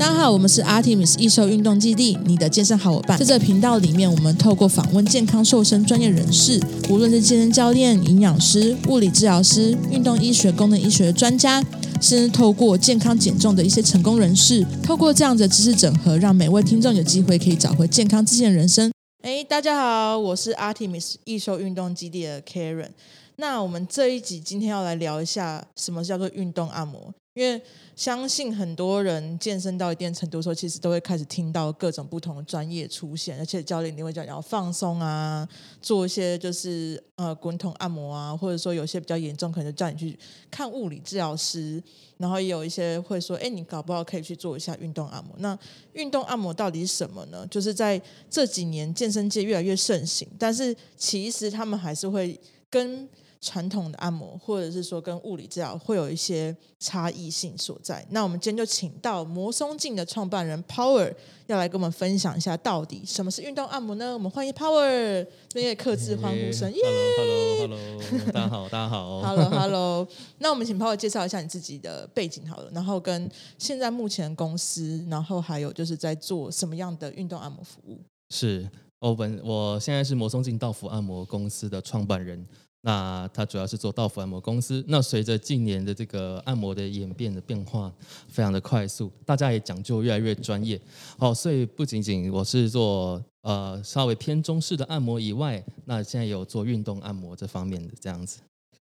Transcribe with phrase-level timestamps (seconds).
[0.00, 3.18] 大家好，我们是 Artemis 易瘦运动基地，你的健身好伙伴。
[3.18, 11.62] 在这频道里面，我们透过访问健康瘦身专业人士，无论是健身教练、营养师、物理治疗师、运动医学、功能医学的专家，
[12.00, 18.90] 甚至透过健康减重的一些成功人士，透过这样的知识整合，让每位听众有机会可以找回健康自信的人生。
[19.22, 22.88] 哎，大家好，我是 Artemis 易瘦运动基地的 Karen。
[23.36, 27.58] 那我们这一集今天要来聊一下什么叫做运动按摩，因为
[27.96, 35.48] 相信很多人健身到一定程度的时候，其实都会开始听到各种不同的专业出现，而且教练一定会讲你要放松啊，
[35.80, 40.18] 做一些就是呃滚筒按摩啊，或者说有些比较严重，可能就叫你去
[40.50, 41.82] 看物理治疗师，
[42.18, 45.34] 然后也有一些会说，哎，你搞不好可以去做一下运动按摩。
[45.38, 45.58] 那
[45.94, 47.46] 运动按摩到底是什么呢？
[47.50, 52.38] 就是在这几年健身界越来越盛行，但是其实他们还是会
[52.68, 53.08] 跟
[53.40, 58.06] 传统的按摩，或者是说跟物理治疗会有一些差异性所在。
[58.10, 61.10] 那我们今天就请到摩松静的创办人 Power
[61.46, 64.12] 要来跟我们分享一下，到底什么是运动按摩呢？
[64.12, 66.70] 我们欢迎 Power，这边客制欢呼声。
[66.70, 66.80] 耶
[67.18, 69.20] ！Hello，Hello，Hello，大家好，大家好。
[69.22, 70.08] Hello，Hello。
[70.38, 77.98] 那我们请 Power 介绍一下你自己的背景好了，然后跟现在目前公司，然后还有就是在做什么样的运动按摩服务？
[78.28, 78.68] 是，
[78.98, 82.46] 我本我现在是摩松静道服按摩公司的创办人。
[82.82, 84.82] 那它主要是做道府按摩公司。
[84.88, 87.92] 那随着近年的这个按摩的演变的变化，
[88.28, 90.80] 非常的快速，大家也讲究越来越专业。
[91.18, 98.40] 好，所以不仅仅我是做呃稍微偏中式的按摩以外，那现在有做运动按摩这方面的这样子。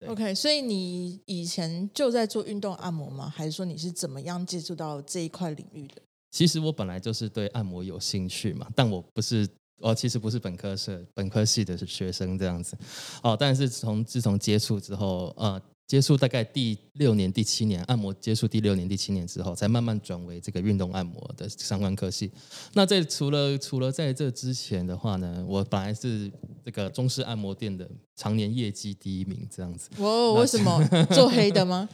[0.07, 3.31] OK，所以你以前就在做运动按摩吗？
[3.33, 6.01] 还是说你是怎么样接触到这一块领域的？
[6.31, 9.47] 其实我本来就是对按摩有兴趣嘛，但我不是。
[9.79, 12.77] 我其实不是本科社，本科系的学生这样子，
[13.21, 15.61] 哦，但是从自从接触之后，呃。
[15.87, 22.31] 接触大概第六年、第七年按摩，接触第六年、第七年之后，才慢慢转为这个运动按摩的相关科系。
[22.73, 26.31] 那在除了除了在这之前的话呢，我本来是
[26.65, 29.89] 这个中式按摩店的常年业绩第一名，这样子。
[29.99, 30.83] 哦，为什么
[31.13, 31.87] 做黑的吗？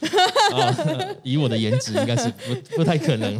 [0.52, 3.38] 哦， 以我的颜值，应该是不不太可能，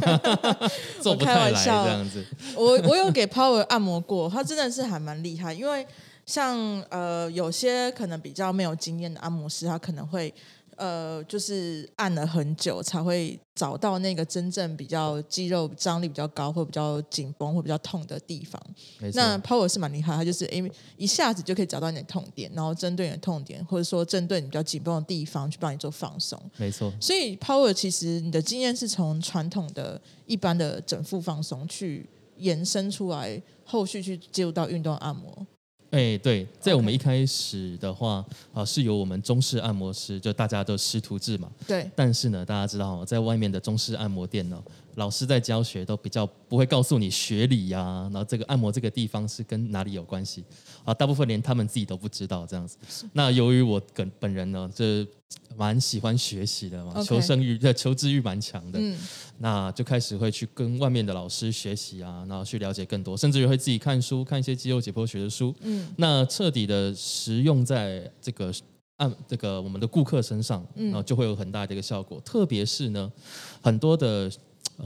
[1.00, 2.22] 做不太来这样子。
[2.54, 5.86] 我我有给 Power 按摩过，他真的是还蛮厉害，因为。
[6.24, 6.58] 像
[6.90, 10.32] 呃，有些可能比较没有经验的按摩师，他可能会
[10.76, 18.60] 呃，就是按了很久才会找到那个真正比较肌肉张力比较高或比较紧绷或比较痛的地方。
[19.14, 26.40] 那 Power 是蛮厉害，他就是因为一下子就可以找到你的痛点，然后针对你的痛点，或者说针对你比较紧绷的地方去帮你做放松。
[26.56, 26.92] 没错。
[27.00, 32.08] 所以 Power 其实你的经验是从传统的一般的整腹放松去
[32.38, 35.46] 延伸出来，后续去接入到运动按摩。
[35.92, 41.50] 哎，对，在我们一开始的话啊，是由我们中式按摩师，就大家都师徒制嘛。
[41.66, 41.88] 对。
[41.94, 44.60] 但是呢，大家知道，在外面的中式按摩店呢，
[44.96, 50.44] 老师在教学都比较不会告诉你学理呀，然后这个按摩这个地方是跟哪里有关系。
[50.84, 52.76] 啊，大部分连他们自己都不知道这样子。
[53.12, 55.06] 那由于我本本人呢，这。
[55.56, 58.98] 蛮喜欢学习的嘛，求生欲、 求知欲蛮强的，嗯，
[59.38, 68.52] 那就开始会去跟外面的老师学习啊，然后去了解更多，甚至于会自己看书，看一些肌肉解剖学的书，嗯，那彻底的实用在这个
[68.98, 72.20] 按这个我们的顾客身上，然后就会有很大的一个效果。
[72.20, 73.10] 特别是呢，
[73.62, 74.30] 很多的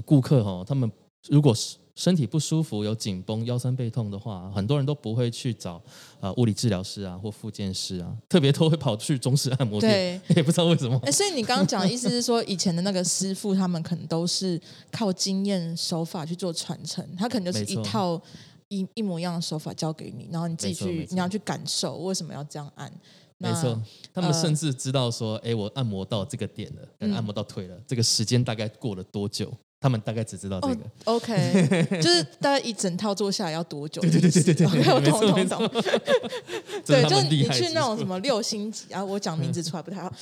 [0.04, 0.90] 顾客哈，他们
[1.28, 5.82] 如果是身体不舒服，有紧绷、腰酸背痛的话，很多人都不会去找
[6.20, 11.00] 呃物理治疗师啊或复健师啊，特别都会跑去中式按摩店， 也不知道为什么。
[11.04, 18.20] 哎，所以你刚刚讲的意思是说，以前的那个师傅他们可能都是靠经验手法去做传承，他可能就是一套
[18.68, 22.92] 一一模一样的手法教给你，然后你自己去你要去感受为什么要这样按。
[23.38, 23.78] 没错，
[24.14, 29.52] 他们甚至知道说，哎、呃，我按摩到这个点了，按摩到腿了，嗯、这个时间大概过了多久？
[29.78, 34.00] 他们大概只知道这个、oh,，OK， 就是大概一整套做下来要多久？
[34.00, 35.82] 对对对对对对，没有懂懂懂。
[36.84, 40.12] 对，就是你去那种什么六星级啊，我讲名字出来不太好。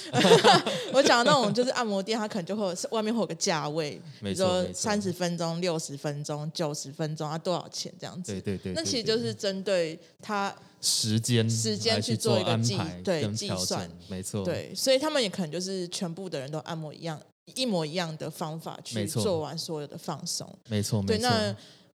[0.92, 8.32] 我讲的那种就是按摩店，它可能就会外面会有个价位，比如说三十分钟、六十分钟、九十分钟啊，多少钱这样子？
[8.32, 8.72] 对对对。
[8.74, 14.44] 那其实就是针对他时间时间去做一个计对计算，没错。
[14.44, 17.18] 对，所以他们也可能就是全部的人都按摩一样。
[17.54, 21.28] 一模一样的方法去做完所有的放松，没错，对，没错。
[21.28, 21.56] 那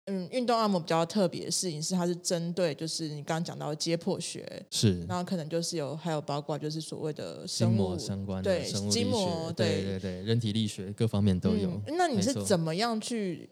[0.09, 11.69] 嗯，运动按摩比较特别的事情是，它是针对就是你刚刚讲到的解剖学，是，然后可能就是有还有包括就是所谓的生物相关的，对，筋膜，对对对，人体力学各方面都有。
[11.87, 13.49] 嗯，那你是怎么样去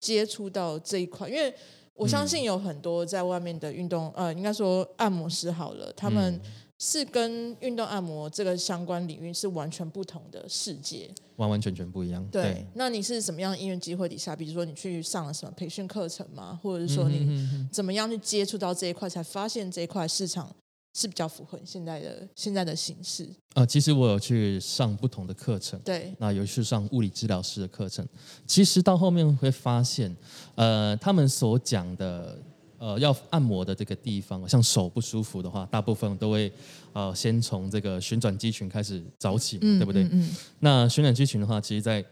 [0.00, 1.28] 接触到这一块？
[1.28, 1.54] 因为
[1.94, 6.40] 我相信有很多在外面的运动，呃，应该说按摩师好了，他们。
[6.86, 12.22] 是跟运动按摩这个相关领域是完全不同的世界，完完全全不一样。
[12.30, 14.36] 对，对那你是什么样的因缘机会底下？
[14.36, 16.60] 比如说你去上了什么培训课程吗？
[16.62, 17.26] 或者是说你
[17.72, 20.54] 怎么样去接触到这一块，才发现这一块市场
[20.92, 23.24] 是比较符合现在的现在的形式？
[23.54, 28.06] 啊、呃，其实我有去上不同的课程，对，那有去上物理治疗师的课程。
[28.46, 30.14] 其实到后面会发现，
[30.56, 32.38] 呃，他们所讲的。
[32.78, 36.52] 呃，要按摩的这个地方，像手不舒服的话，大部分都会
[36.92, 40.02] 呃先从这个旋转肌群开始找起，嗯、对不对？
[40.04, 42.04] 嗯嗯、那旋转肌群的话，其实在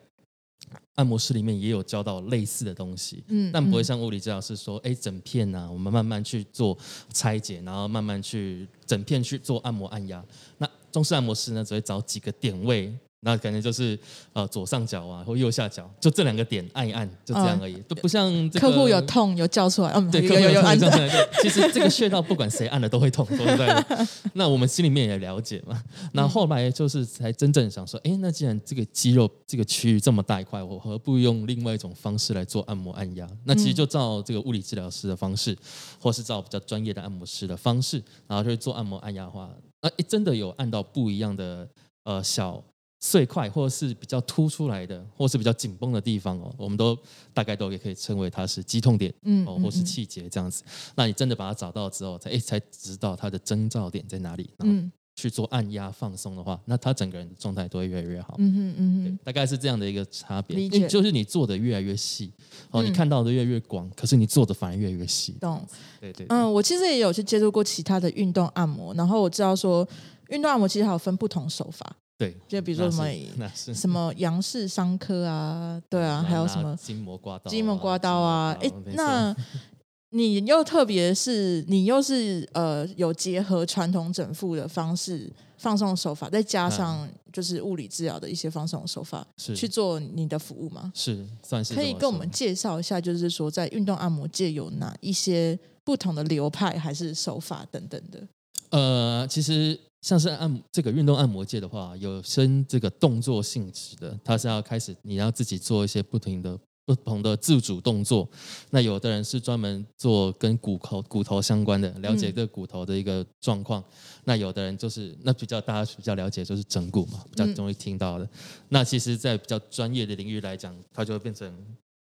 [0.94, 6.78] 按摩室里面也有教到类似的东西，嗯，但不会像物理治疗师说，哎，整片呢、啊，我们慢慢去做
[7.12, 10.24] 拆解，然后慢慢去整片去做按摩按压。
[10.58, 12.96] 那中式按摩师呢，只会找几个点位。
[13.24, 13.96] 那可能就是
[14.32, 21.08] 呃左上角啊或右下角，就这两个点按一按，就这样而已，都不像这个、客户有痛有叫出来，嗯，对，有有有按出来。
[21.40, 24.06] 其实这个穴道不管谁按了都会痛，对不对？
[24.34, 25.80] 那我们心里面也了解嘛。
[26.12, 33.24] 那后来就是才真正想说，哎，那既然这个肌肉这个区域这么大一块，我何不用另外一种方式来做按摩按压？
[33.44, 35.56] 那其实就照这个物理治疗师的方式，
[36.00, 39.48] 或是照比较专业的按摩师的方式，然后就做按摩按压的话，
[39.80, 41.68] 那真的有按到不一样的
[42.02, 42.60] 呃小。
[43.04, 46.96] 碎块，或者是比较凸出来的，或是比较紧绷的地方哦，我们都
[47.34, 50.62] 大概都也可以称为它是肌痛点，嗯，哦，或是气结这样子。
[50.94, 62.32] 那你真的把它找到之后，才诶才知道它的征兆点在哪里，嗯，去做按压放松的话，那他整个人的状态都会越来越好，嗯哼嗯嗯，大概是这样的一个差别，理解，就是你做的越来越细，
[62.70, 65.66] 哦，你看到的越来越广，可是你做的反而越来越细，懂？
[66.00, 69.86] 对对，嗯，我其实也有去接触过其他的运动按摩，然后我知道说
[70.28, 71.96] 运动按摩其实还有分不同手法。
[72.18, 79.34] 对，就比如说什么 什么杨氏伤科啊，对啊，还有什么筋膜刮刀、筋膜刮刀啊，哎，那
[80.14, 90.92] 你又特别是你又是呃有结合传统整复的方式放松手法，再加上就是物理治疗的一些放松手法，是去做你的服务吗？
[90.94, 98.22] 是，算是可以跟我们介绍一下，就是说在运动按摩界有哪一些不同的流派还是手法等等的。
[98.70, 99.80] 呃，其实。
[100.02, 108.28] 像是按这个运动按摩界的话，有分这个动作性质的，它是要开始你要自己做一些不同的不同的自主动作。
[108.70, 113.82] 那有的人是专门做跟骨头骨头相关的，了解这骨头的一个状况。
[114.24, 118.28] 那有的人就是那比较大家比较了解就是整骨嘛，比较容易听到的。
[118.68, 121.50] 那其实，在比较专业的领域来讲，它就会变成。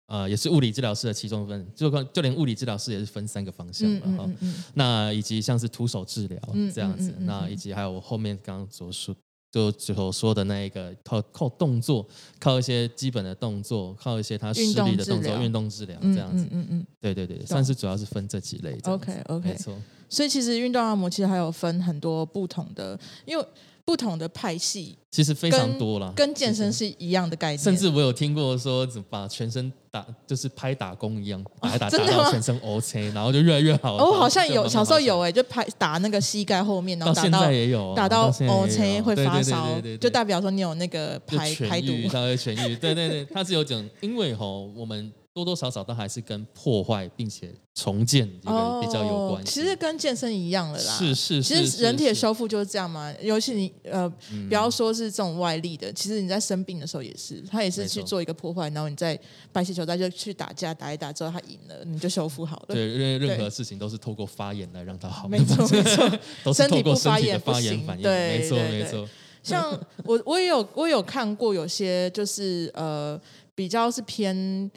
[0.07, 4.63] 呃，也是物理治疗师的其中分，就就连物理治疗师也是分三个方向嘛，哈、嗯嗯嗯。
[4.73, 6.39] 那以及像是徒手治疗
[6.73, 9.13] 这样子，那以及还有我后面刚刚所说，
[9.51, 12.07] 就最后说的那一个靠靠动作，
[12.39, 16.45] 靠一些基本的动作，靠一些他视力的动作，运动治疗这样子。
[16.45, 18.79] 嗯嗯，嗯对对对，算是主要是分这几类。
[18.85, 19.75] OK OK，没错。
[20.07, 23.45] 所以其实运动按摩其实还有分很多不同的，因为。
[23.87, 27.57] 不同的派系其实非常多了，跟健身是一样的概念。
[27.57, 33.95] 甚至我有听过说，怎么把全身打，就是拍打工一样，打一打打到全身 OK，然后就越来越好。
[33.95, 42.75] 哦，好像有小时候有哎，就拍打那个膝盖后面，然后打到也有打到 OK 会发烧，就代表说你有那个排排毒，稍微痊愈。
[42.75, 45.09] 对对对，它是有讲，因为吼我们。
[45.37, 49.51] 多多少少都还是跟破坏并且重建这个比较有关系。
[49.51, 50.93] 其实跟健身一样的啦。
[50.97, 51.43] 是是是。
[51.43, 53.13] 其实人体的修复就是这样嘛。
[53.21, 54.09] 尤其你呃，
[54.47, 59.17] 不要说是这种外力的，其实你在生病的时候也是，他也是去做一个破坏，然后你在
[59.53, 62.73] 白血球再就去打架，打一打之后他赢了，你就修复好了。
[62.73, 65.27] 对，因为任何事情都是透过发炎来让它好。
[65.27, 66.19] 没错没错。
[66.43, 68.01] 都是透过身体的发炎反应。
[68.01, 69.07] 对，没错没错。
[69.43, 73.21] 像我我也有我也有看过有些就是呃
[73.53, 74.71] 比较是偏。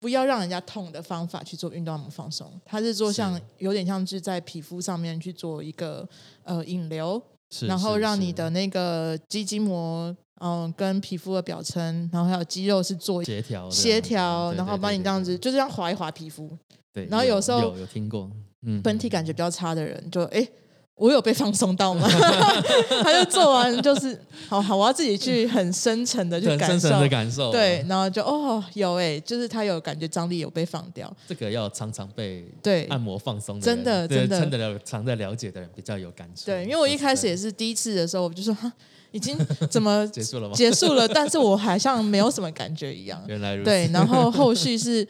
[0.00, 6.08] 不要让人家痛的方法去做运动按摩放松，它是做像有点像是在皮肤上面去做一个
[6.44, 7.20] 呃引流，
[7.66, 16.48] 然后让你的那个肌筋膜嗯、呃、跟皮肤的表层，然后还有肌肉是做协调协调，然后帮你这样子就是这样滑一滑皮肤，
[16.92, 18.30] 对，然后有时候有有听过，
[18.62, 20.38] 嗯，本体感觉比较差的人就哎。
[20.38, 20.52] 诶
[20.98, 22.08] 我有被放松到吗？
[23.02, 31.10] 他就做完就是好好，我要自己去很深层的去感受，深层的感受，对，然后就哦有哎、欸，就是他有感觉张力有被放掉。
[31.28, 36.46] 这个要常常被对按摩放松，真的真的，真的了常在了解的人比较有感受。
[36.46, 38.72] 对，因为我一开始也是第一次的时候，我就说哈，
[39.12, 39.38] 已经
[39.70, 40.54] 怎么 结束了吗？
[40.54, 43.22] 结束了，但是我好像没有什么感觉一样。
[43.28, 43.70] 原来如此。
[43.70, 45.06] 对，然后后续是。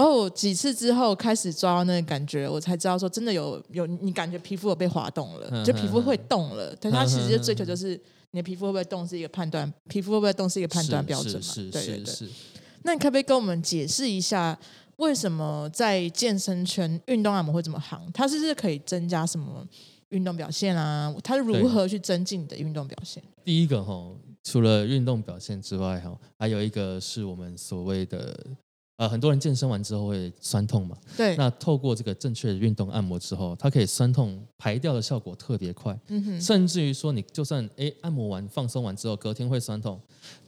[0.00, 6.74] 哦，几次之后开始抓到那个感觉，我才知道说真的有有你感觉皮肤有被滑动了，就皮肤会动了。
[6.80, 11.54] 但它其实追求就是你的皮肤会不会动是一个判断，皮肤会不会动是一个判断标准嘛？
[11.54, 12.28] 对对对。
[12.82, 14.58] 那你可不可以跟我们解释一下，
[14.96, 18.00] 为什么在健身圈运动按摩会这么行？
[18.14, 19.62] 它是不是可以增加什么
[20.08, 21.14] 运动表现啊？
[21.22, 23.22] 他如何去增进你的运动表现？
[23.44, 24.10] 第一个哈，
[24.42, 28.34] 除了运动表现之外哈，还有一个是我们所谓的。
[29.00, 30.94] 呃，很多人健身完之后会酸痛嘛？
[31.16, 31.34] 对。
[31.34, 35.98] 那透过这个正确的运动按摩之后，它可以酸痛排掉的效果特别快。
[36.08, 36.38] 嗯哼。
[36.38, 39.98] 甚至于说，你就算哎按摩完放松完之后，隔天会酸痛，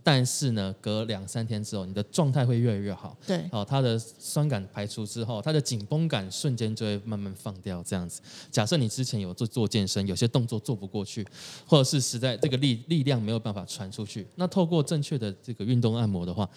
[0.05, 3.17] 但是呢，隔两三天之后，你的状态会越来越好。
[3.27, 3.45] 对。
[3.53, 7.83] 哦，它的酸感排除之后，它的紧绷感瞬间就会慢慢放掉。
[7.83, 11.27] 这样子，假设你之前有做做健身，有些动作做不过去，
[11.67, 16.49] 或者是实在这个力力量没有办法传出去，那透过正确的这个运动按摩的话，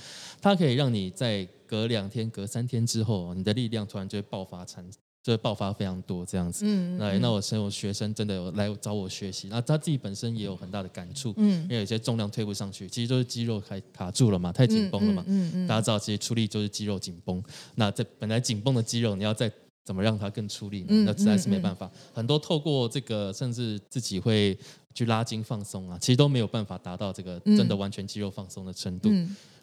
[0.42, 4.84] 它可以让你在隔两天、隔三天之后，你的力量突然就会爆发产，
[5.26, 6.66] 就会爆发非常多这样子。
[6.68, 11.34] 嗯，那那我身有学生真的有来找我学习，那他自己本身也有很大的感触。
[11.38, 15.24] 嗯，因为有些重量推不上去，其实就是肌肉还卡住了嘛，太紧绷了嘛。
[15.26, 17.44] 嗯嗯，大家知道，其实出力就是肌肉紧绷。
[17.74, 19.52] 那这本来紧绷的肌肉，你要再
[19.84, 21.06] 怎么让它更出力呢？
[21.08, 21.90] 那实在是没办法。
[22.14, 24.56] 很多透过这个，甚至自己会
[24.94, 29.10] 去拉筋放松啊，其实都没有办法达到这个真的完全肌肉放松的程度。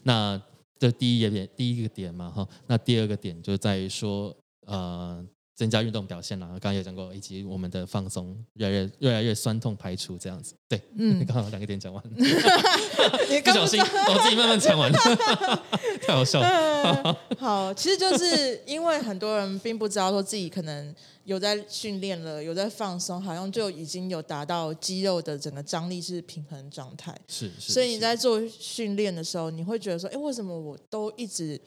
[0.03, 0.43] 那
[0.77, 5.25] 这第一个点，第一个点嘛，哈，那第二个点就在于说，呃，
[5.63, 6.49] 增加运动表现啦。
[6.49, 10.55] 刚刚有讲过，以及我们的放松，越来越越来越酸痛排除这样子。
[10.69, 14.91] 对，嗯， 刚好两个点讲完， 你不小心我自己慢慢讲完，
[16.03, 17.17] 太好笑了。
[17.39, 20.93] 好，其实就是因为很多人并不知道说自己可能。
[21.25, 27.17] 有在训练了，有在放松，好像就已经有达到肌肉的整个张力是平衡状态。
[27.29, 31.61] 是，是，所以你在做训练的时候，你会觉得说，哎，为什么我都一直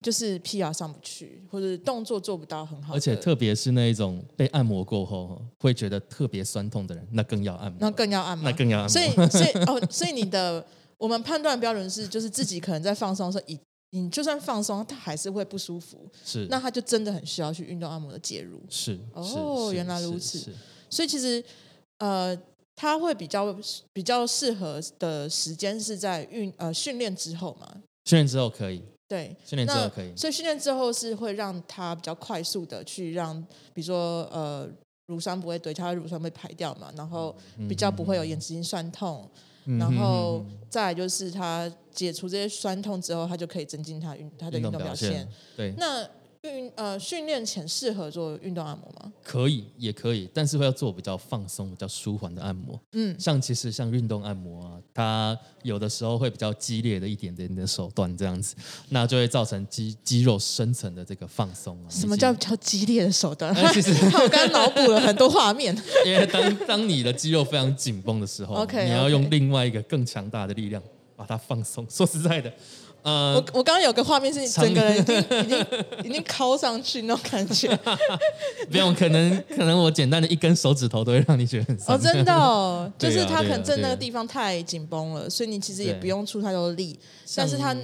[0.00, 2.94] 就是 PR 上不去，或者动作做不到很好？
[2.94, 8.88] 而且特别是那一种被按摩过后会觉得特别酸痛的人，那更要按摩，那更要按摩，那更要按摩。
[8.88, 10.64] 所以，所以哦，所以你的
[10.96, 13.58] 我们判断标准是，就是自己可能在放松的时候你。
[13.90, 16.06] 你就算放松，他还是会不舒服。
[16.22, 18.60] 是，那他就真的很需要去运动按摩的介入。
[18.68, 20.52] 是，哦，原来如此。
[20.90, 21.42] 所以其实，
[21.96, 22.38] 呃，
[22.76, 23.58] 他会比较
[23.94, 27.66] 比较适合的时间是在运呃训练之后嘛？
[28.04, 28.82] 训练之后可以。
[29.08, 30.14] 对，训练之后可以。
[30.14, 33.40] 所以训练之后是会让他比较快速的去让，
[33.72, 34.68] 比如说呃
[35.06, 37.34] 乳酸不会堆，他的乳酸被排掉嘛，然后
[37.68, 39.28] 比较不会有延迟性酸痛。
[39.78, 45.10] 然后再来就是他解除这些酸痛之后，他就可以增进他运他的运动表现。
[45.10, 46.08] 表现对，那。
[46.50, 49.12] 运呃训练前适合做运动按摩吗？
[49.22, 52.80] 可以，也可以，但是会要做比较放松、比较舒缓的按摩。
[52.92, 58.54] 嗯，像其实像运动按摩啊，它有的时候会比较激烈的一点点的手段这样子，
[58.90, 61.88] 那就会造成肌肌肉深层的这个放松啊。
[61.90, 63.54] 什么叫比较激烈的手段？
[63.72, 65.76] 其实 我刚刚脑补了很多画面。
[66.06, 70.82] 因为当当你的肌肉非常紧绷的时候，okay, 你要用另外一个更强大的力量
[71.14, 71.86] 把它放松。
[71.90, 72.52] 说实在的。
[73.02, 75.66] 呃，我我刚刚有个画面是你整个人 已经已经
[76.04, 77.68] 已经靠上去那种感觉，
[78.70, 81.74] 不用，可能可能我简单的一根手指头都会让你觉得。
[81.86, 86.98] 哦，真的哦， 就是他可能在那个地方太紧绷了，所以你其实也不用出太多力，
[87.36, 87.74] 但是他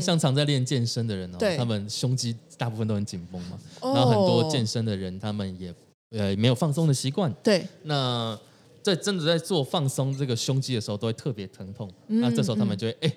[0.00, 5.72] 像常在练健身的人哦，他们胸肌大部分都很紧绷嘛，然后很多健身的人他们也
[6.10, 8.36] 呃没有放松的习惯，对，那
[8.82, 13.12] 在真的在做放松这个胸肌的时候都会特别疼痛，那这时候他们就会哎。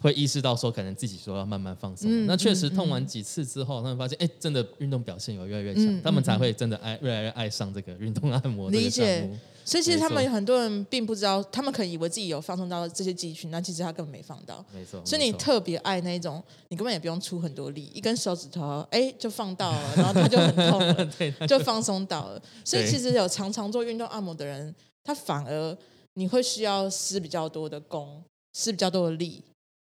[0.00, 2.10] 会意识到说，可能自己说要慢慢放松。
[2.10, 8.70] 嗯、那确实痛完几次之后，嗯、他们发现，哎，真的运动表现有越来越强，嗯、他们才会真的爱越来越爱上这个运动按摩。
[8.70, 9.28] 理解。
[9.64, 14.64] 所以其实他们有很多人并不知道，他们可能以为自己有放松到这些肌群，但其实他根本没放到。
[14.72, 15.04] 没错。
[15.04, 21.10] 所以你特别爱那一种，你根本也不用出很多力，一根手指头，哎，就放到了，然后他就很痛
[21.48, 22.40] 就放松到了。
[22.64, 24.72] 所以其实有常常做运动按摩的人，
[25.02, 25.76] 他反而
[26.14, 28.22] 你会需要施比较多的功，
[28.52, 29.42] 施比较多的力。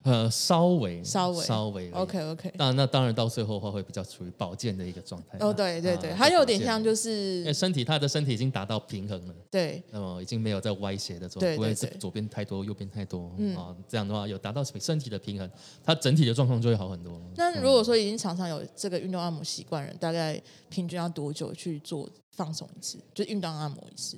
[0.04, 2.54] 呃，稍微，稍微，稍微，OK OK。
[2.56, 5.38] 那那当然到最后的话会比较处于保健的一个状态。
[5.40, 15.50] 哦，对对对，还有点像就是，因为身体他的身体已经达到平衡了，对，那么已经没有在歪斜的状态，不会左边太多，右边太多，啊，这样的话有达到身体的平衡，
[15.82, 17.22] 它整体的状况就会好很多。
[17.38, 24.18] 那如果说已经常常有这个运动按摩习惯人，大概平均要多久去做放松一次，就运动按摩一次？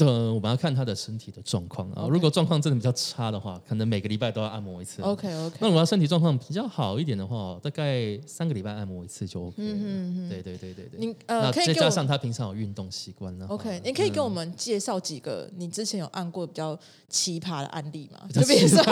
[0.00, 2.06] 呃，我们要看他的身体的状况啊。
[2.08, 5.02] 如果状况真的比较差的话，可能每个礼拜都要按摩一次。
[5.02, 5.56] OK OK。
[5.60, 9.54] 那如果身体状况比较好一点的话，大概三个礼拜按摩一次就 OK。
[9.58, 10.28] 嗯嗯嗯。
[10.28, 11.00] 对对对对对。
[11.00, 13.46] 你呃，可以再加上他平常有运动习惯呢。
[13.48, 16.78] OK，你可以给我们介绍几个你之前有按过比较
[17.08, 18.28] 奇葩的案例吗？
[18.32, 18.82] 就比如说，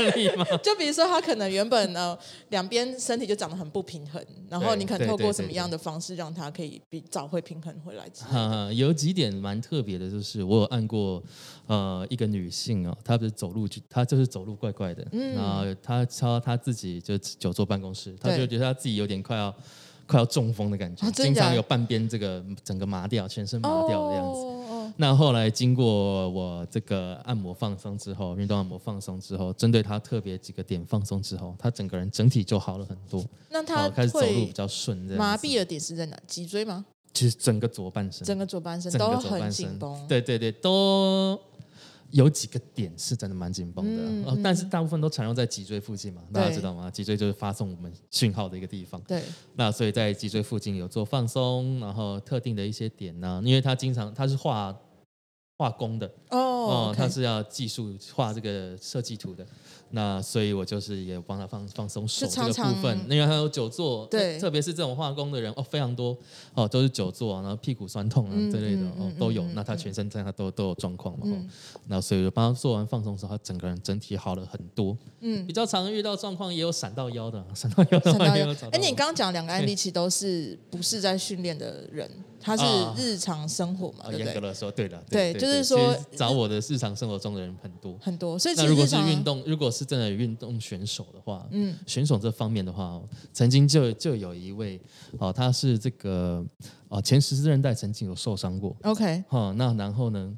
[0.62, 8.04] 就比如说他可能原本呢两边身体就长得很不平衡，然后你可能透过什么样的方式让他可以比找回平衡回来？
[8.28, 10.49] 哈，有几点蛮特别的，就是。
[10.50, 11.22] 我有按过，
[11.68, 19.54] 呃，一个女性哦，她不是走路就，她就是走路怪怪的，嗯、然后她敲她自己就久坐办公室，她就觉得她自己有点快要
[20.08, 24.40] 快要中风的感觉，哦、经常有半边这个整个麻掉，全身麻掉的样子。
[24.40, 24.56] 哦
[24.96, 33.24] 那后来经过我这个按摩放松之后，运动按摩放松之后，针对他特别几个点放松之后，他整个人整体就好了很多。
[33.50, 36.18] 那他开始走路比较顺，麻痹的点是在哪？
[36.26, 36.84] 脊椎吗？
[37.12, 40.06] 其实整个左半身，整个左半身都很紧绷。
[40.08, 41.40] 对对对，都。
[42.12, 43.84] 有几个点是真的蛮紧绷
[44.24, 46.90] 的，但是大部分都缠绕在脊椎附近嘛，大家知道吗？
[46.90, 49.00] 脊椎就是发送我们讯号的一个地方。
[49.02, 49.22] 对，
[49.54, 54.76] 那所以在脊椎附近有做放松，然后特定的一些点呢，因为他经常他是画
[55.56, 59.46] 画工的哦，哦、他是要技术画这个设计图的。
[59.92, 66.16] 那所以，我就是也帮他放放松手这个部分，因为他有久坐，对，特别是这种化工的人哦，非常多
[66.54, 69.42] 哦，都是久坐，然后屁股酸痛啊之类的、哦都有。
[69.42, 71.50] 嗯、那他全身在他都都有状况嘛，嗯、
[71.88, 74.96] 那所以就帮他做完放松之后，他整个人整体好了很多。
[75.22, 78.78] 嗯，比较常遇到状况也有闪到腰的， 闪到腰的话也有找到。
[78.78, 82.08] 哎，你刚刚讲两个案例，其实都是不是在训练的人。
[82.42, 82.64] 他是
[82.96, 84.24] 日常生活嘛，对不对？
[84.24, 87.96] 严格的说，对的，对，就是说找我的日常生活中的人很多。
[87.98, 93.00] 很多，所以那如果是运动，如果是真的运动选手的话，嗯，选手这方面的话，
[93.32, 94.78] 曾经就就有一位
[95.18, 96.44] 哦，他是这个
[96.88, 100.36] 哦前十字韧带曾经有受伤过，OK，好，那然后呢？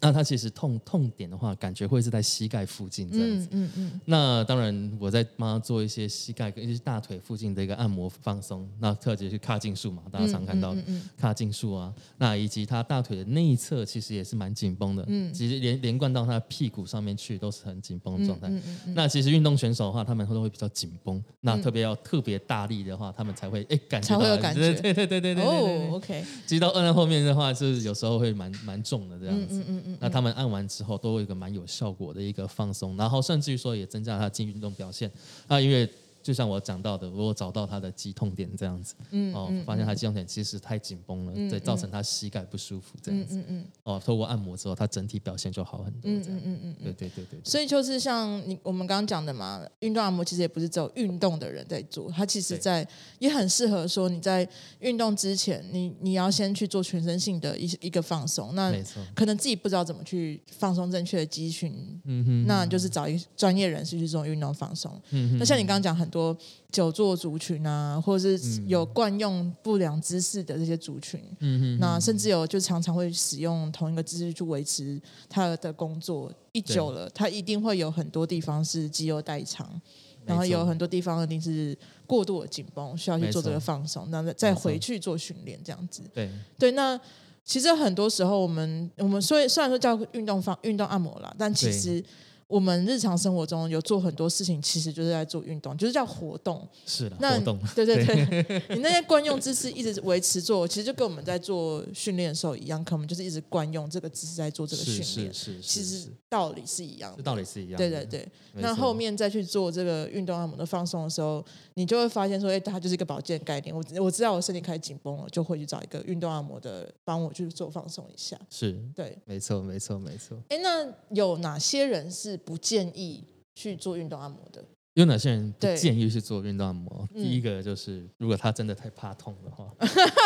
[0.00, 3.48] 那他其实痛痛点的话，感觉会是在膝盖附近这样子。
[3.50, 3.70] 嗯嗯。
[3.74, 8.66] 嗯嗯，那当然，我在帮他做一些膝盖跟一些大腿附近的一个按摩放松。
[8.78, 10.82] 那特别是髂胫束嘛，大家常看到的
[11.20, 11.92] 髂胫束啊。
[12.16, 15.04] 那以及他大腿的内侧其实也是蛮紧绷的。
[15.06, 15.32] 嗯。
[15.34, 18.48] 其实连连贯到他的屁股上面去都是很紧绷的状态。
[18.48, 21.22] 嗯嗯，嗯，嗯那其实运动选手的话，他们都会比较紧绷。
[21.40, 24.18] 那特别要特别大力的话，他们才会哎感觉到。
[24.18, 24.72] 才会有感觉。
[24.72, 25.44] 对对对对对。
[25.44, 26.24] 哦，OK。
[26.46, 29.58] 其实到摁到后面的话，就是有时候会蛮蛮重的这样子。
[29.60, 29.89] 嗯嗯，嗯。
[29.98, 35.10] 那他们按完之后，都有一个蛮有效果的一个放松，然后甚至于说也增加了他进运动表现
[35.48, 35.88] 那，因为。
[36.22, 47.40] 就像我讲到的，如果找到他的肌痛点这样子，嗯，哦，发现他肌痛点其实太紧绷了，对，造成他膝盖不舒服这样子，嗯嗯，哦，透过按摩之后，他整体表现就好很多，嗯嗯嗯嗯，对对对对。
[47.44, 52.86] 所以就是像你我们刚刚讲的嘛，运动按摩其实也不是只有运动的人在做，他其实在
[53.18, 54.46] 也很适合说你在
[54.80, 58.72] 运动之前，你你要先去做全身性的一一个放松，那
[59.14, 61.72] 可能自己不知道怎么去放松正确的肌群，
[62.04, 66.36] 嗯哼，那就是找一个专业人士去做运动放松，嗯哼，那像你刚刚讲很多
[66.70, 79.80] 久坐族群啊，或者是有惯用不良姿势的这些族群，嗯哼，那甚至有就常常会使用同一个姿势去维持他的工作，一久了，他一定会有很多地方是肌肉代偿，
[80.26, 86.02] 然后有很多地方一定是过度的紧绷，需要去做这个放松，那再回去做训练这样子。
[86.12, 86.28] 对。
[86.58, 87.00] 对，那
[87.44, 92.04] 其实很多时候我们我们虽虽然说叫运动方运动按摩啦，但其实。
[92.50, 96.66] 我们日常生活中有做很多事情，其实就是在做运动，就是叫活动。
[96.84, 97.58] 是的，那活动。
[97.76, 105.32] 对对对，你那些惯用姿势一直维持做，其实就跟我们在做训练的时候一样，可能就是一直惯用这个姿势在做这个训练。
[105.32, 107.22] 是是是，其实道理是一样的。
[107.22, 107.78] 道理是一样的。
[107.78, 113.72] 对对对，那后面再去做这个运动按摩的放松的时候，你就会发现说，哎，它就是一个保健概念。
[113.72, 118.36] 我我知道我身体开始紧绷了，就会去找一个运动按摩的帮我去做放松一下。
[118.50, 120.36] 是对，没错没错没错。
[120.48, 123.24] 哎，那有哪些人是不建议
[123.54, 124.64] 去做运动按摩的？
[124.94, 127.08] 有哪些人不建议去做运动按摩？
[127.14, 129.72] 第一个就是，如果他真的太怕痛的话，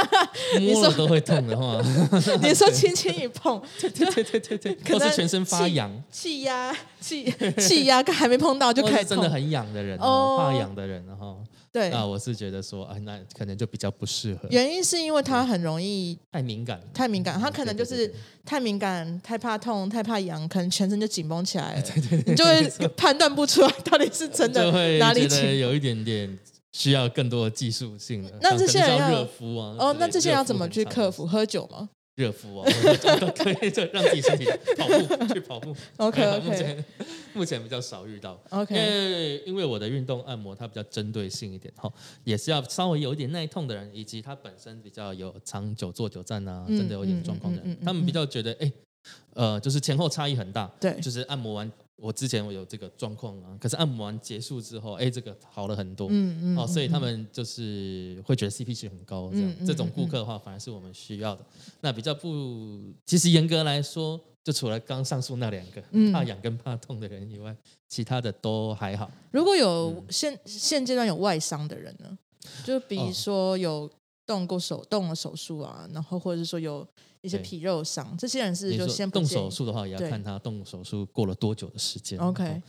[0.59, 1.81] 摸了都会痛的话，
[2.43, 11.45] 你说轻轻一碰，对对对对对， 或是全身发痒，气压气气压还没碰到就开始真的很痒的人，怕痒的人，然后。
[11.75, 14.47] 对，那我是觉得说，哎，那可能就比较不适合。
[14.49, 21.83] 原因是因为他很容易太敏感，太敏感，他可能就是太敏感，太怕痛，太怕痒，可能全身就紧绷起来了。
[21.83, 26.39] 对对对，你就会判断不出来到底是真的哪里紧，有一点点
[26.71, 28.33] 需要更多的技术性的。
[28.41, 29.75] 那这些人要热敷啊？
[29.77, 31.27] 哦，那这些人要怎么去克服？
[31.27, 31.89] 喝酒吗？
[32.17, 32.71] 热敷啊，
[33.21, 34.45] 都可以，就让自己身体
[34.77, 35.75] 跑步去跑步。
[35.97, 36.85] OK OK， 目前
[37.35, 38.41] 目前比较少遇到。
[38.51, 48.73] OK，因为因为我的运动按摩它比较针对性一点哈，也是要稍微有一点耐痛的人，以及他本身比较有长久坐久站啊，真的有点状况的人，他们比较觉得哎，
[49.35, 50.71] 呃，就是前后差异很大。
[50.81, 51.71] 对，就是按摩完。
[51.97, 59.67] 我之前我有这个状况啊，可是按摩完结束之后，哎，这个好了很多，嗯嗯，哦，所以他们就是会觉得 CP 值很高，这样。
[59.67, 61.45] 这种顾客的话，反而是我们需要的。
[61.81, 67.57] 那比较不，其实严格来说，就除了刚上述那两个怕痒跟怕痛的人以外，
[67.89, 69.11] 其他的都还好。
[69.31, 72.19] 如果有现现阶段有外伤的人呢，
[72.65, 73.89] 就比如说有
[74.27, 76.87] 动过手动了手术啊，然后或者是说有。
[77.25, 82.19] 一些皮肉伤，这些人是就先动手术的话，也要看他动手术过了多久的时间。
[82.19, 82.61] OK，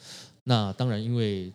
[0.46, 1.52] 那当然，因为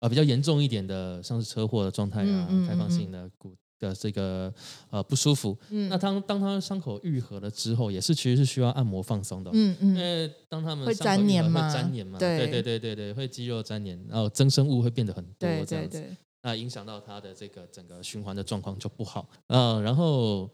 [0.00, 4.50] 啊比较严重一点的，像是车祸的状态啊，开放性的骨的这个
[4.88, 5.54] 呃不舒服。
[5.68, 9.50] 嗯，那当当他伤口愈合了之后，也是其实是需要按摩放松的。
[9.52, 19.26] 嗯嗯，因为当他们会粘黏嘛，会粘黏嘛，对对对对对，会肌肉粘黏，然后增生物会变得很多，这样子，对对对，那影响到他的这个整个循环的状况就不好。
[19.48, 20.48] 嗯、呃，然后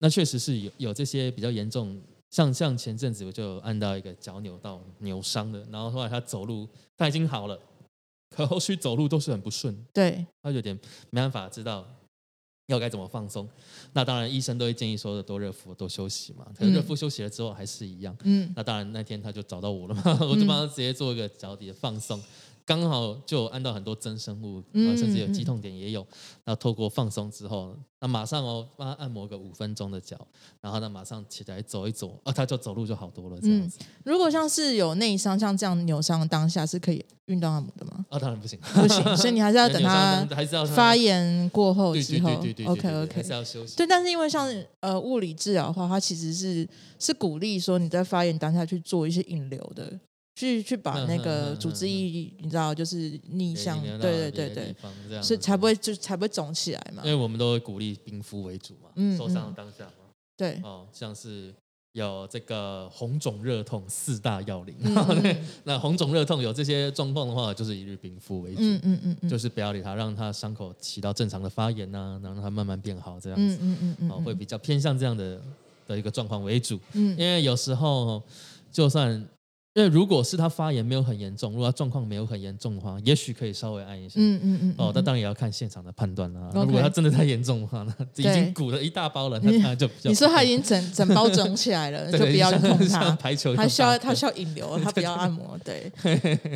[0.00, 1.98] 那确实是有有这些比较严重。
[2.30, 7.58] 像像前阵子我就按到一个脚扭到扭伤的，然后后来他走路他已经好了，
[8.28, 11.88] 可后续走路都是很不顺，对，他有点没办法知道
[12.66, 13.48] 要该怎么放松。
[13.94, 18.14] 那当然医生都会建议说的多热敷多休息嘛，可是热敷休息了之后还是一样。
[18.24, 22.22] 嗯，那当然那天他就找到我了嘛， 我就帮他直接做一个脚底的放松。
[22.68, 26.06] 刚好就按到很多增生物，甚至有肌痛点也有。
[26.44, 30.18] 那透过放松之后，那马上哦帮他按摩个五分钟的脚，
[30.60, 33.40] 然后呢马上起来走一走，啊他就走路就好多了。
[33.40, 33.78] 这样子。
[34.04, 38.04] 如果像是有内伤，像这样扭伤当下是可以运动按摩的吗？
[38.10, 39.02] 啊，当然不行，不行。
[39.16, 40.26] 所以你还是要等他
[40.66, 42.28] 发炎过后之后。
[42.42, 43.76] 对对对对 OK OK，还是要休息。
[43.76, 44.46] 对，但是因为像
[44.80, 49.98] 呃物理治疗的话，它其实是是鼓励说你在发炎当下去做一些引流的。
[50.38, 54.72] 去去把那个组织液，你知道，就是逆向，对对对
[55.08, 57.02] 对，所以才不会就才不会肿起来嘛。
[57.04, 60.14] 因为我们都会鼓励冰敷为主嘛，嗯、受伤的当下嘛。
[60.36, 61.52] 对，哦，像是
[61.90, 64.76] 有这个红肿热痛四大要领，
[65.64, 75.40] 那红肿热痛有这些状况的话，就是一日冰敷为主，嗯嗯嗯，嗯就是不要理它，让它伤口起到正常的发炎啊，然后让它慢慢变好这样子，嗯嗯嗯，嗯哦，会比较偏向这样的
[75.88, 78.22] 的一个状况为主，嗯，因为有时候
[78.70, 79.28] 就算。
[79.78, 84.14] 因为如果是他发炎没有很严重，如果他状况没有很严重的话，也许可以稍微按一下。
[84.16, 84.74] 嗯嗯嗯。
[84.76, 86.50] 哦，那当然也要看现场的判断啦。
[86.52, 90.10] 如果他真的太严重的话，那已经鼓了一大包了，那他就比较。
[90.10, 93.12] 你说他已经整整包肿起来了， 就不要碰 他。
[93.12, 93.54] 排球。
[93.54, 95.56] 他需要他需要引流， 他不要按摩。
[95.64, 95.92] 对。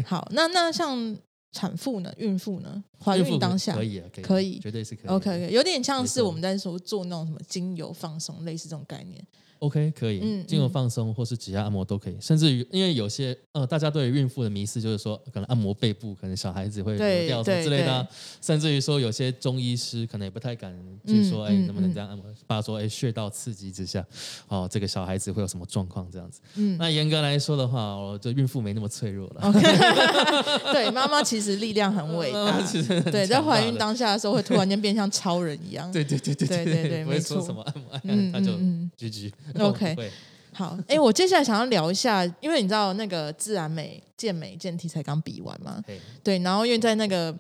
[0.05, 1.17] 好，那那像
[1.53, 2.13] 产妇呢？
[2.17, 2.83] 孕妇呢？
[2.99, 5.07] 怀孕当下可以啊，可以，绝对是可以。
[5.09, 9.25] OK，有点像是我们在说做那种什么精油放松，类似这种概念。
[9.63, 18.09] OK，可以，精油放松或是指压按摩都可以，甚至于因为有些呃，大家对于孕妇的迷思就是说，可能按摩背部，可能小孩子会流掉什么之类的，
[18.41, 22.25] 甚至于说有些中医师可能也不太敢去说，哎，能不能这样按摩？
[22.49, 24.05] 怕说，哎，穴道刺激之下，
[24.49, 26.41] 哦，这个小孩子会有什么状况这样子？
[26.57, 29.53] 嗯，那严格来说的话，哦，这孕妇没那么脆弱了。
[30.73, 32.61] 对，妈妈其实力量很伟大，
[33.13, 35.91] 对，在怀孕当下的时候会突然间变像超人一样。
[35.93, 37.41] 对对对对对对对，没错。
[37.41, 38.51] 什么按摩按， 他就
[38.99, 39.31] GG。
[39.59, 39.97] OK，
[40.53, 45.83] 好，哎、欸，我接下来想要聊一下，因为你知道那个自然美健美健体才刚比完嘛，
[46.23, 47.35] 对，然后因为在那个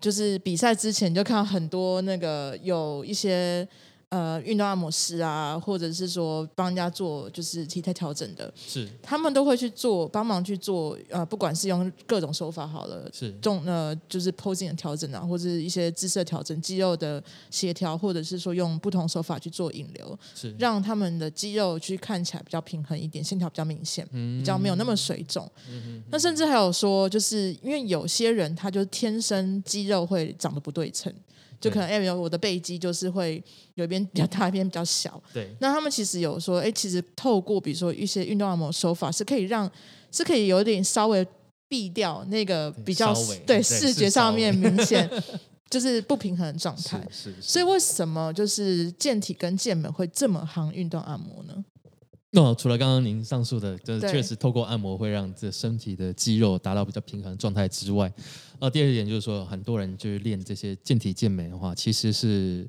[0.00, 3.66] 就是比赛之前，就看到很多那个有一些。
[4.10, 10.96] 呃，运动按摩师啊，或者是说帮人家做就是体态调整的，是他们都会去做，帮忙去做。
[11.10, 25.50] 呃，不管是用各种手法好了，是重呃就是 posing 的调整啊，或者是一些姿势调整、肌肉的协调，或者是说用不同手法去做引流，是让他们的肌肉去看起来比较平衡一点，线条比较明显，嗯、比较没有那么水肿。
[26.10, 31.12] 那甚至还有说，就是因为有些人他就天生肌肉会长得不对称。
[31.66, 33.42] 就可能哎，有我的背肌就是会
[33.74, 35.20] 有一边比较大，一边比较小。
[35.34, 39.70] 对，那他们其实有说，哎，其实透过比如说一些运动按摩手法，是可以让
[40.12, 41.26] 是可以有点稍微
[41.68, 45.10] 避掉那个比较对，对视觉上面明显
[45.68, 47.04] 就是不平衡的状态。
[47.10, 47.42] 是，是，是。
[47.42, 51.64] 所以为什么就是健体跟健美会这么行运动按摩呢？
[52.32, 58.12] 那、哦、除了刚刚您上述的，就是确实透过按摩会让这身体的肌肉达到比较平衡的状态之外，
[58.60, 62.68] 呃，第二点就是说，很多人就是练这些健体健美的话，其实是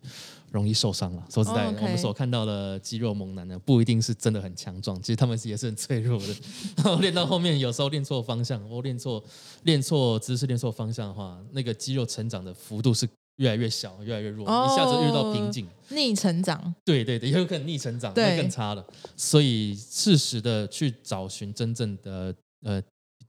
[0.52, 1.26] 容易受伤了。
[1.30, 1.84] 说实在的，oh.
[1.84, 6.36] 我们所看到的肌肉猛男呢，不一定是真的很强壮，其实他们也是很脆弱的。
[6.78, 9.24] 然后练到后面，有时候练错方向，或练错
[9.64, 13.08] 练错姿势、练错方向的话，那个肌肉成长的幅度是。
[13.38, 16.74] 越来越小，越来越弱，哦、一下子遇到瓶颈，逆成长。
[16.84, 18.84] 对对对，也有可能逆成长，那更差了。
[19.16, 22.82] 所以适时的去找寻真正的呃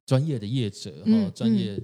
[0.06, 1.78] 专业的业者哦，专业。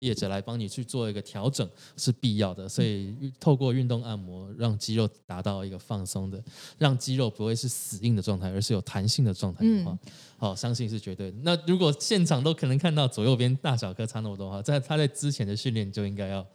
[0.00, 6.42] 嗯业者来帮你去做一个调整是必要的，所以透过运动按摩，让肌肉达到一个放松的，
[6.78, 9.90] 让肌肉不会是死硬的状态，而是有弹性的状态的话，
[10.38, 11.36] 好、嗯哦，相信是绝对的。
[11.42, 16.46] 那如果现场都可能看到左右边大小颗差那么多的话，在他在之前的训练就应该要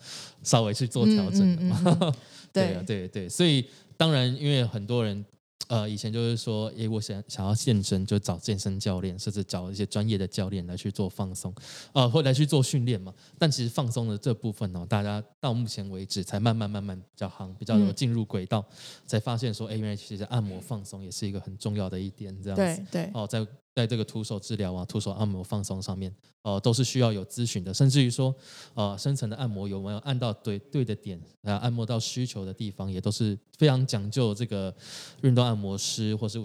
[0.41, 1.79] 稍微去做调整的嘛。
[1.86, 2.13] 嗯嗯嗯、
[2.51, 3.63] 对啊，对对，所以
[3.95, 5.23] 当然，因为很多人。
[5.67, 11.54] 呃，以前就是说，诶，我想想要健身，就找健身教练，甚至找一些专业的教练来去做放松，
[11.93, 13.13] 呃，或来去做训练嘛。
[13.38, 18.75] 但其实放松的这部分呢、哦，大家到目前为止才慢慢慢慢比较行，比较有进入轨道，嗯、
[19.06, 22.86] 才发现说，诶，原来其实按摩放松也是一个很重要的一点，这样子。
[22.91, 23.12] 对对。
[23.13, 26.09] 哦，在在这个徒手治疗啊、徒手按摩放松上面，
[26.43, 28.33] 呃，都是需要有咨询的，甚至于说，
[28.73, 34.73] 呃，深层的按摩有没有按到对对的点，啊，按摩到需求的地方，也都是非常讲究这个
[35.23, 36.41] 运动按摩师或是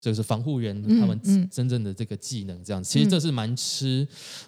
[0.00, 4.04] 就是防护员他们真正的这个技能，这样子，其实这是蛮吃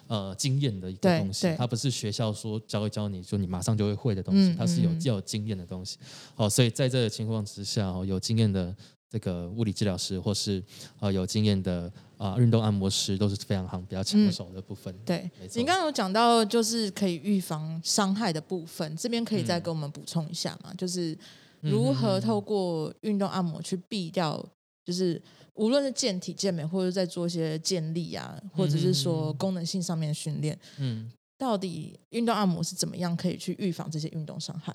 [0.07, 5.97] 呃经验的一个东西，它不是学校说教一教你就你马上就会会的东西，它是有较有经验的东西。
[6.35, 8.75] 哦，所以在这个情况之下，哦，有经验的。
[9.09, 10.61] 这个物理治疗师或是
[10.99, 14.93] 呃有经验的啊、呃、运动按摩师都是非常好比较抢手的部分。
[14.93, 20.71] 嗯、对，你刚刚有讲到就是可以预防伤害的部分，这边可以再给我们补充一下嘛？
[20.71, 21.17] 嗯、就是
[21.61, 24.43] 如何透过运动按摩去避掉，
[24.85, 25.21] 就是
[25.53, 34.73] 无论是健体健美，或者在做一些健力啊，或者是说功能性上面的训练，嗯，到底运动按摩是怎么样可以去预防这些运动伤害？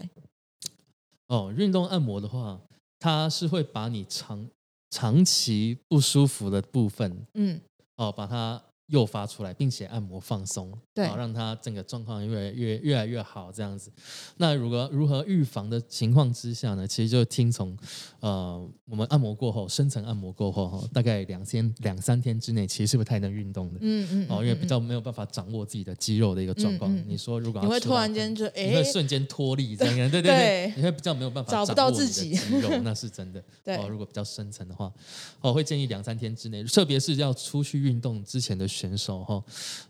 [1.29, 2.61] 哦，运动按摩的话。
[3.05, 4.47] 它是会把你长
[4.93, 7.59] 长期不舒服的部分，嗯，
[7.97, 8.63] 哦，把它。
[8.89, 13.91] 诱发出来，并且按摩放松，对，好让它整个状况越来越越来越好，这样子。
[14.37, 16.87] 那如果如何预防的情况之下呢？
[16.87, 17.75] 其实就听从
[18.21, 23.79] 呃，我们按摩过后，深层按摩过后哈，大概两天两三天之内，其实是不太能运动的。
[23.81, 24.27] 嗯嗯。
[24.29, 26.95] 哦，因为比较没有办法掌握自己的肌肉的一个状况。
[26.95, 33.43] 嗯嗯、你说如果你会突然间就哎，你会瞬间脱力这样，对 对对，对你会比较没有办法找不到自己肌肉， 那是真的。
[33.65, 33.77] 对。
[33.77, 34.93] 哦，如果比较深层的话，
[35.41, 38.69] 我会建议两三天之内，特别是要出去运动之前的。
[38.83, 39.43] 选手哈，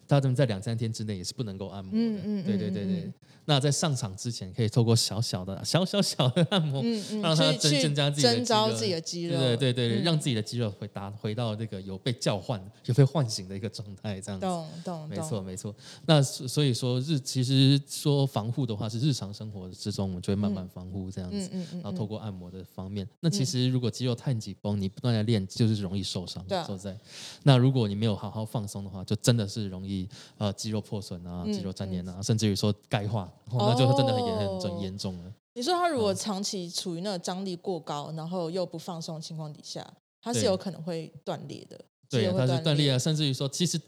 [0.07, 1.98] 他们在两三天之内也是不能够按摩的。
[1.98, 3.12] 嗯嗯，对对对对。
[3.44, 6.81] 那在上场之前，可以透过小小的、 小小小的按摩，
[7.20, 9.37] 让他增增加自己的增招自己的肌肉。
[9.37, 14.46] 对对对，让自己的肌肉回达回到这个有被叫唤、有被唤醒的一个状态，这样子。
[14.46, 15.09] 懂懂。
[15.09, 15.74] 没错没错。
[16.07, 21.50] 那所以说日其实说防护的话，是日常生活之中，我们就会慢慢防护这样子。
[21.72, 26.44] 然后透过按摩的方面，那其实如果肌肉太紧绷，你不断的练，就是容易受伤。
[26.46, 26.62] 对。
[26.64, 26.96] 说在，
[27.42, 30.08] 那如果你没有好好放松的话，就真的是容易
[30.38, 33.30] 呃肌肉破损啊，肌肉粘连啊，甚至于说钙化。
[33.52, 35.32] 那就真的很严很很严重了。
[35.54, 39.87] 你说他如果长期处于那个张力过高，然后又不放松的情况底下，
[40.22, 41.78] 它是有可能会断裂的。
[42.08, 43.80] 对，它是断裂啊，甚至于说，其实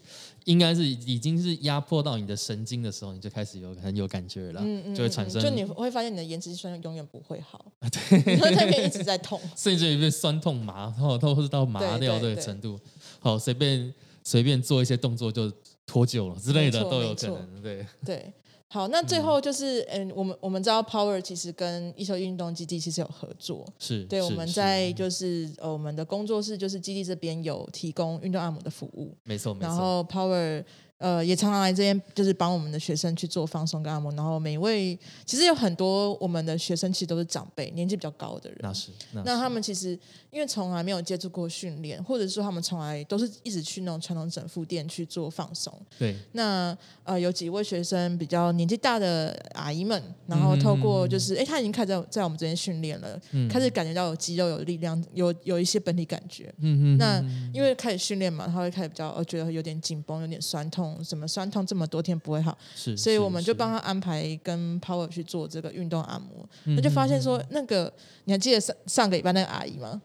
[0.45, 12.79] 应该是已经是压迫到你的神经的时候，你就开始有很有感觉了，嗯嗯，就会产生，就你会发现你的延迟肌酸永远不会好， 对，你 会那边一直在痛， 甚至于被酸痛麻，然后都是到麻掉这个程度。
[13.19, 13.93] 好，随便
[14.25, 15.49] 随便做一些动作就
[15.85, 17.85] 脱臼了之类的都有可能，对。
[18.05, 18.33] 对。
[18.67, 30.65] 好，那最后就是，嗯，我们我们知道 Power 其实跟一休运动基地其实有合作，是对，我们在就是呃我们的工作室就是基地这边有提供运动按摩的服务，没错，没错，然后 Power。
[30.97, 34.11] 呃，也常常来这边，就是帮我们的学生去做放松跟按摩。
[34.13, 38.59] 然后每一位其实有很多我们的学生其实都是长辈，年纪比较高的人。
[38.61, 39.89] 那是，那，是那他们其实
[40.31, 45.73] 因为从来没有接触过训练，或者说他们从来都是一直去那种传统整复店去做放松。
[45.99, 46.15] 对。
[46.31, 56.53] 那呃，有几位学生比较年纪大的阿姨们，然后透过就是，哎、嗯，他已经开始在在我们这边训练了，嗯、开始感觉到有肌肉、有力量、有有一些本体感觉。
[56.59, 56.97] 嗯嗯。
[56.97, 57.19] 那
[57.53, 60.84] 因为开始训练嘛，他会开始比较，呃，觉得有点紧绷，有点酸痛。
[61.03, 66.47] 什么酸痛这么多天不会好，是，所以我们就帮他安排跟 Power 去做这个运动按摩。
[66.75, 67.91] 那就发现说，那个
[68.25, 70.01] 你还记得上上个礼拜那个阿姨吗？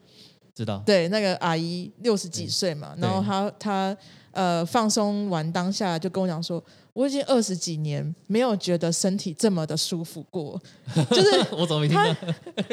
[0.55, 3.97] 知道，对，那个阿姨六十几岁嘛，然后她她
[4.33, 6.63] 呃放松完当下就跟我讲说，
[6.93, 10.61] 我已经二十几年没有觉得身体这么的舒服过，
[11.11, 12.15] 就是我怎么他？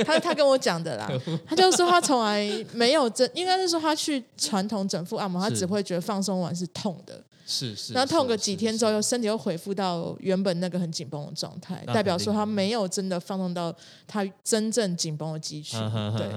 [0.04, 1.10] 他他跟我讲的啦，
[1.48, 7.24] 他就说他从来没有真，应该是说他去传统整复按摩，他只会觉得放松完是痛的。
[7.50, 13.74] 是是，然后痛个几天之后，又身体又恢复到原本那个很紧绷的状态，代表说他没有真的放松到
[14.06, 15.80] 他真正紧绷的肌群。
[16.18, 16.30] 对，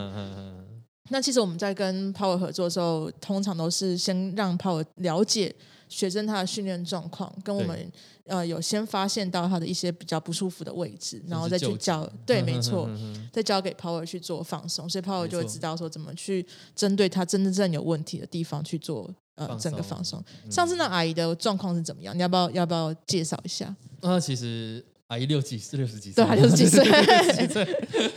[1.10, 5.52] 那其实我们在跟 Power 合作的时候，通常都是先让 Power 了解
[5.88, 7.90] 学生他的训练状况，跟我们
[8.26, 12.08] 呃有先发现到他的一些比较不舒服的位置，然后再去教。
[12.24, 12.88] 对， 没错，
[13.32, 16.46] 再交给 Power 去做放松，所以 Power 就会知道说怎么去
[16.76, 19.12] 针对他真正有问题的地方去做。
[19.48, 20.22] 呃，整个放松。
[20.44, 22.14] 嗯、上次那阿姨的状况是怎么样？
[22.14, 23.74] 你要不要要不要介绍一下？
[24.02, 26.86] 啊，其实阿姨六几是六十几岁，对，六十几岁。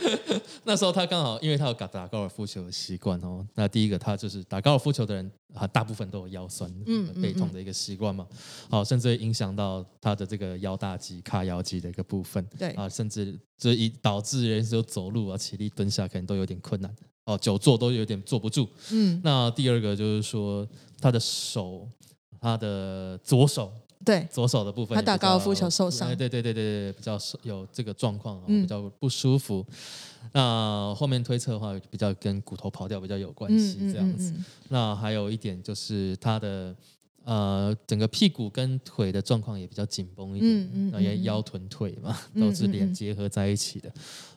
[0.66, 3.46] 那时候她刚好，因为她有打打高尔夫球的习惯哦。
[3.54, 8.26] 那第一个，她就是打高尔夫球的人啊，大部分都有腰酸、嗯、背痛的一个习惯嘛。
[8.70, 12.44] 好、嗯，甚至会影响到她的这个腰大肌、髂腰肌的一个部分。
[12.58, 16.94] 对啊，甚至这一导致人有走路啊、起立、蹲下可能都有点困难。
[17.24, 18.68] 哦，久坐都有点坐不住。
[18.90, 20.66] 嗯，那第二个就是说，
[21.00, 21.88] 他的手，
[22.40, 23.72] 他的左手
[24.04, 29.64] 对左手的部分，他打高尔夫球受伤，对对对对对，比较有这个状况，比较不舒服。
[29.68, 34.30] 嗯、那后面推测的话，比较跟骨头跑掉比较有关系，这样子。
[34.30, 36.74] 嗯嗯嗯、那还有一点就是他的。
[37.24, 43.90] 呃，整个屁股跟腿的状况也比较紧绷一点，嗯嗯，因为腰臀腿嘛，都是连结合在一起的。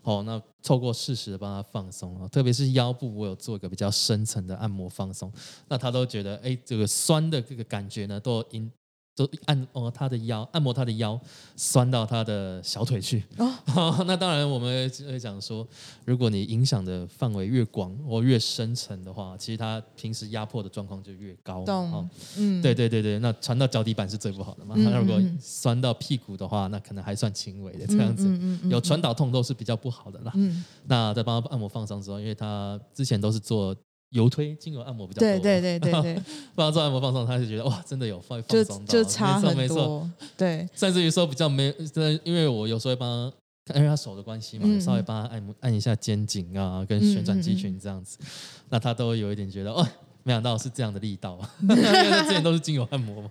[0.04, 5.32] 哦，那透过适时的帮他放松，特别是腰部，我有做一个比较深层的按摩放松，
[5.68, 8.72] 那他都觉得，哎，这个酸的这个感觉呢，都因。
[9.18, 11.20] 都按摩他的腰，按摩他的腰，
[11.56, 13.24] 酸到他的小腿去。
[13.38, 15.68] 哦， 那当然我们会讲说，
[16.06, 21.66] 如果你影响的范围越广或越深层的话，其实他平时压迫的状况就越高。
[21.66, 21.92] 懂。
[21.92, 24.76] 哦、嗯，对对对对，那传到脚底板是最不好的嘛。
[24.78, 28.28] 那、嗯、如果酸到屁股的话，那可能还算轻微的这样子。
[28.28, 30.32] 嗯嗯嗯嗯、有传导痛都是比较不好的啦。
[30.36, 30.64] 嗯。
[30.86, 33.76] 那在帮他按摩放松之后，因为他之前都是做。
[34.12, 36.24] 油推精油按摩比较多，对对对对对，
[36.56, 43.32] 帮他做按摩放松，他就觉得哇，真的有放放松到，就差很多，没错，没错，对，甚至于说比较没，真的因为我有时候会帮
[43.66, 49.86] 他，因为他手的关系嘛，嗯、稍微帮他按摩按一下肩颈啊，跟旋转肌群这样子，嗯嗯嗯，那他都有一点觉得，哦，
[50.24, 53.30] 没想到是这样的力道啊， 因为他之前都是精油按摩嘛，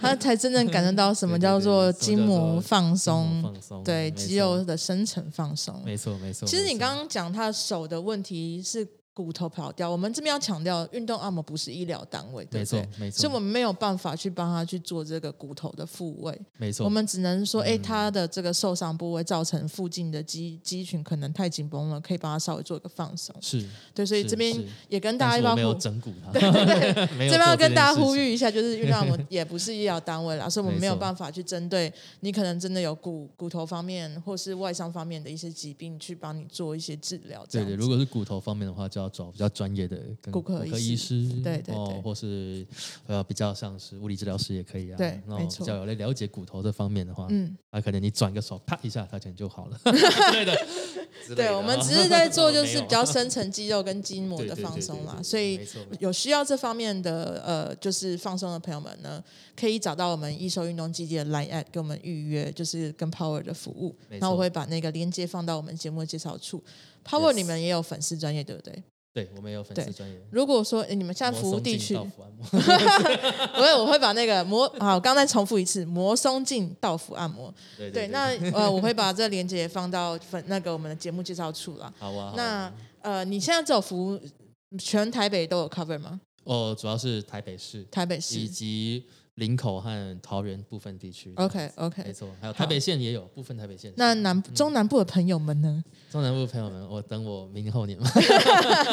[0.00, 6.48] 他才真正感受到什么叫做筋膜放松，放松，对，肌肉的深层放松，没错没错。
[6.48, 8.88] 其实你刚刚讲他手的问题是。
[9.14, 12.80] 骨头跑掉，我们这边要强调，运动按摩不是医疗单位，对不对？
[12.80, 13.20] 没错，没错。
[13.20, 16.84] 所以我们没有办法去帮他去做这个骨头的复位，没错。
[16.84, 23.34] 我们只能说，哎，他的这个受伤部位造成附近的肌肌群可能太紧绷了，可以帮他稍微做一个放松。
[23.42, 23.62] 是，
[23.94, 24.06] 对。
[24.06, 24.54] 所以这边
[24.88, 27.06] 也跟大家一般没有整骨他，对对对。
[27.28, 37.44] 这边要跟大家呼吁一下，就是运动按摩也不是医疗单位啦， 所以我们没有办法去针对你可能真的有骨骨头方面或是外伤方面的一些疾病去帮你做一些治疗。
[37.50, 39.82] 对对，如果是骨头方面的话，就要找比较专业。
[39.82, 42.64] 的跟骨科医师，对对哦，或是
[43.08, 44.96] 呃比较像是物理治疗师也可以啊。
[44.96, 45.58] 对，没错。
[45.58, 49.80] 比较有来了解骨头这方面的话，嗯，那可能你转个手，啪一下，它可能就好了。
[49.84, 50.56] 对的，
[51.34, 55.20] 对，我们只是在做就是 比较深层肌肉跟筋膜的放松啦。
[55.20, 55.60] 所以
[55.98, 59.22] 有需要这方面的呃就是放松的朋友们呢，
[59.56, 63.96] 可以找到我们易瘦运动基地的 Line at 给我们预约，就是跟 Power 的服务。
[64.20, 66.62] 那我会把那个链接放到我们节目的介绍处。
[67.04, 68.80] Power 你们也有粉丝专业，对不对？
[69.12, 70.18] 对，我们有粉丝专业。
[70.30, 77.52] 如果说你们现在服务地区， 我会我会把那个摩好，刚才重复一次，摩松静到府按摩。
[77.76, 81.92] 对，对，对，对，那呃，我会把这个链接放到粉那个我们的节目介绍处了。
[81.98, 82.32] 好啊。
[82.36, 82.72] 那
[83.02, 84.18] 呃，你现在这种服务
[84.78, 86.20] 全台北都有 cover 吗？
[86.44, 89.04] 哦，主要是台北市，台北市以及。
[89.36, 93.90] 林口和桃园部分地区，OK OK，没错，还有台北县也有部分台北县。
[93.96, 95.82] 那南中南部的朋友们呢？
[96.10, 98.06] 中南部的朋友们，我等我明后年嘛。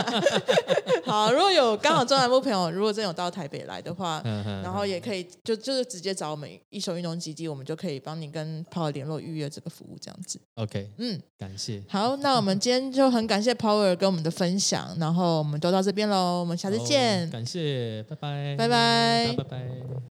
[1.04, 4.21] 好，如果有刚好中南部朋友，如果真有到台北来的话，
[4.63, 10.39] 然后也可以就就是直接找我们一手运动基地，我们就可以帮你跟 Power 联络预约这个服务，这样子。
[10.56, 11.84] OK，嗯，感谢。
[11.89, 17.30] 好，那我们今天就很感谢 Power 跟我们的分享，然后我们都到这边喽，我们下次见。
[17.30, 20.10] 感谢，拜拜，拜拜，拜拜。